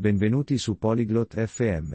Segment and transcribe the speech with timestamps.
[0.00, 1.94] Benvenuti su Polyglot FM.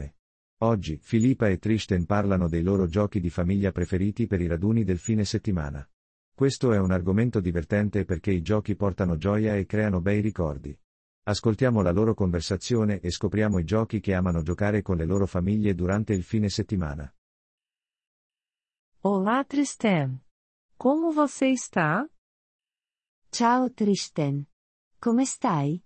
[0.58, 4.98] Oggi, Filippa e Tristan parlano dei loro giochi di famiglia preferiti per i raduni del
[4.98, 5.84] fine settimana.
[6.32, 10.78] Questo è un argomento divertente perché i giochi portano gioia e creano bei ricordi.
[11.24, 15.74] Ascoltiamo la loro conversazione e scopriamo i giochi che amano giocare con le loro famiglie
[15.74, 17.12] durante il fine settimana.
[19.00, 20.22] Olá, Tristan.
[20.76, 22.08] Como você está?
[23.30, 24.46] Ciao Tristan.
[25.00, 25.82] Come stai?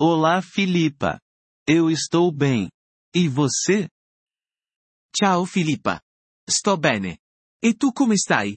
[0.00, 1.18] Olá, Filipa.
[1.66, 2.70] Eu estou bem.
[3.12, 3.88] E você?
[5.12, 6.00] Ciao Filippa.
[6.48, 7.18] Sto bene.
[7.60, 8.56] E tu come stai?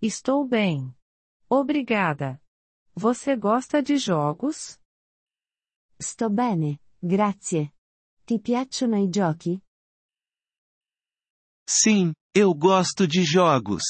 [0.00, 0.94] Estou bem.
[1.50, 2.40] Obrigada.
[2.94, 4.78] Você gosta de jogos?
[6.00, 7.74] Sto bene, grazie.
[8.26, 9.60] Ti piacciono i giochi?
[11.68, 13.82] Sim, eu gosto de jogos.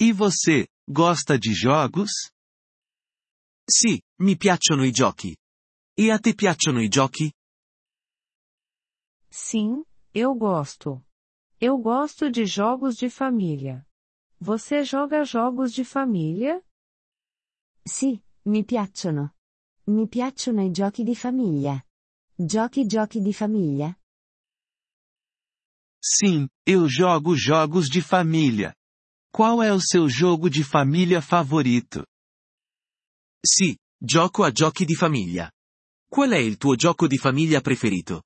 [0.00, 2.12] E você, gosta de jogos?
[3.66, 5.34] Sì, mi piacciono i giochi.
[5.94, 7.32] E a te piacciono i giochi?
[9.30, 11.02] Sim, eu gosto.
[11.58, 13.86] Eu gosto de jogos de família.
[14.38, 16.62] Você joga jogos de família?
[17.86, 19.34] Sì, mi piacciono.
[19.86, 21.82] Mi piacciono i giochi di famiglia.
[22.36, 23.98] Giochi giochi di famiglia?
[26.02, 28.74] Sim, eu jogo jogos de família.
[29.32, 32.04] Qual é o seu jogo de família favorito?
[33.46, 35.52] Sì, gioco a giochi di famiglia.
[36.08, 38.22] Qual è il tuo gioco di famiglia preferito?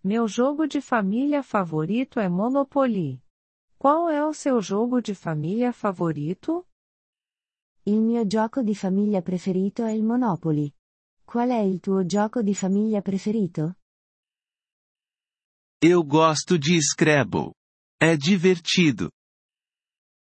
[0.00, 3.22] Meu jogo de família favorito é Monopoly.
[3.76, 6.68] Qual é o seu jogo de família favorito?
[7.84, 10.72] Il mio gioco di famiglia preferito è il Monopoly.
[11.22, 13.76] Qual è il tuo gioco di famiglia preferito?
[15.82, 17.52] Eu gosto de Scrabble.
[18.00, 19.10] É divertido.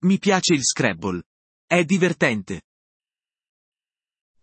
[0.03, 1.23] Mi piace il Scrabble.
[1.67, 2.61] È divertente.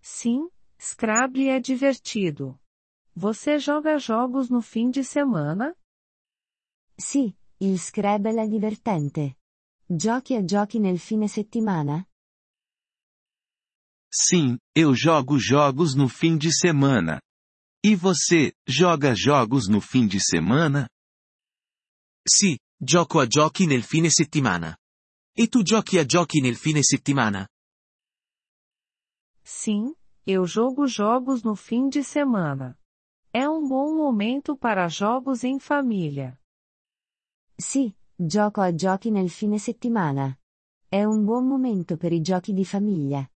[0.02, 2.58] Sim, Scrabble é divertido.
[3.14, 5.76] Você joga jogos no fim de semana?
[6.98, 9.38] Sì, il Scrabble è divertente.
[9.86, 12.04] Giochi a giochi nel fine settimana?
[14.10, 17.20] Sim, eu jogo jogos no fim de semana.
[17.84, 20.88] E você, joga jogos no fim de semana?
[22.26, 24.76] Sì, gioco a giochi nel fine settimana.
[25.36, 27.46] E tu giochi a giochi nel fine settimana?
[29.44, 29.94] Sim,
[30.26, 32.78] eu jogo jogos no fim de semana.
[33.32, 36.38] É um bom momento para jogos em família.
[37.58, 40.38] Sì, gioco a giochi nel fine settimana.
[40.88, 43.28] È un buon momento per i giochi di famiglia.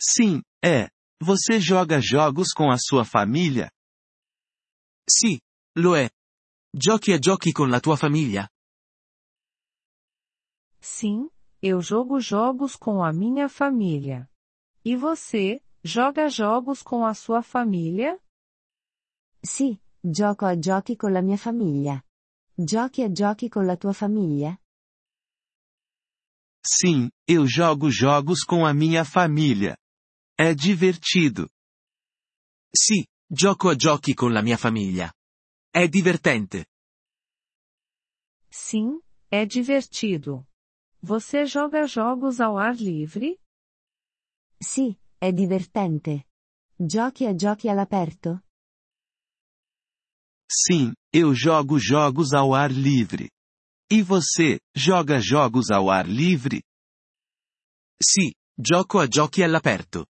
[0.00, 0.88] Sim, é.
[1.22, 3.70] Você joga jogos com a sua família?
[5.06, 5.38] Sì,
[5.76, 6.08] lo è.
[6.74, 8.48] Giochi a giochi con la tua famiglia?
[10.80, 11.28] Sim,
[11.62, 14.28] eu jogo jogos com a minha família.
[14.84, 18.18] E você, joga jogos com a sua família?
[19.44, 22.02] Sì, gioco a giochi con la mia famiglia.
[22.56, 24.58] Giochi a giochi con la tua famiglia?
[26.64, 29.76] Sim, eu jogo jogos com a minha família.
[30.38, 31.48] É divertido.
[32.74, 35.12] Sì, gioco a giochi con la mia famiglia.
[35.70, 36.66] È divertente.
[38.50, 39.00] Sim,
[39.30, 40.46] é divertido.
[41.02, 43.38] Você joga jogos ao ar livre?
[44.58, 46.26] Sì, è divertente.
[46.76, 48.42] Giochi a giochi all'aperto?
[50.46, 53.30] Sim, eu jogo jogos ao ar livre.
[53.90, 56.62] E você, joga jogos ao ar livre?
[57.96, 60.06] Sì, gioco a giochi all'aperto.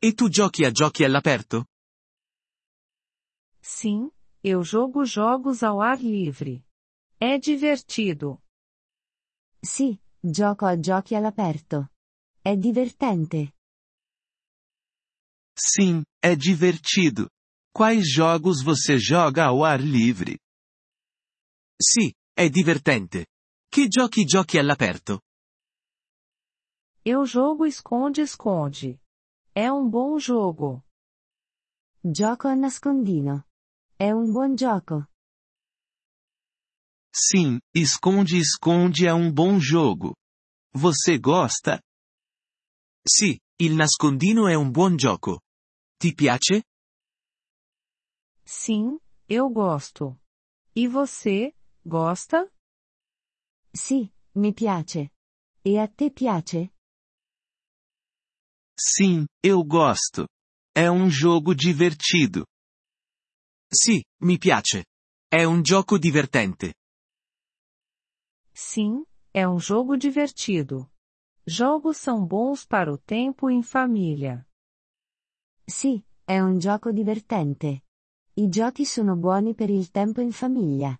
[0.00, 1.66] E tu giochi a giochi all'aperto?
[3.60, 4.10] Sim,
[4.42, 6.64] eu jogo jogos ao ar livre.
[7.20, 8.42] É divertido.
[9.62, 11.90] Sì, gioco a giochi all'aperto.
[12.40, 13.52] È divertente.
[15.56, 17.28] Sim, é divertido.
[17.72, 20.38] Quais jogos você joga ao ar livre?
[21.76, 23.26] Sì, è divertente.
[23.68, 25.20] Che giochi giochi all'aperto?
[27.04, 28.98] Eu jogo esconde-esconde.
[29.54, 30.82] É um bom jogo.
[32.00, 33.46] Gioco a nascondino.
[33.96, 35.08] È un buon gioco.
[37.16, 40.16] Sim, esconde-esconde é um bom jogo.
[40.74, 41.80] Você gosta?
[43.06, 45.40] Sì, il nascondino è un buon gioco.
[45.96, 46.64] Ti piace?
[48.44, 50.18] Sim, eu gosto.
[50.74, 52.50] E você, gosta?
[53.72, 55.12] Sì, mi piace.
[55.62, 56.72] E a te piace?
[58.76, 60.26] Sim, eu gosto.
[60.74, 62.44] É um jogo divertido.
[63.72, 64.86] Sì, mi piace.
[65.28, 66.74] È un gioco divertente.
[68.54, 70.88] Sim, é um jogo divertido.
[71.46, 74.46] Jogos são bons para o tempo em família.
[75.66, 77.82] Sì, è un gioco divertente.
[78.36, 80.98] I giochi sono buoni per il tempo in famiglia.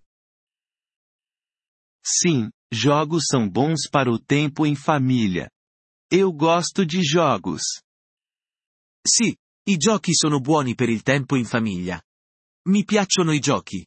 [2.02, 5.48] Sim, jogos são bons para o tempo em família.
[6.10, 7.62] Eu gosto de jogos.
[9.02, 9.36] Sì,
[9.68, 12.02] i giochi sono buoni per il tempo in famiglia.
[12.66, 13.86] Mi piacciono i giochi.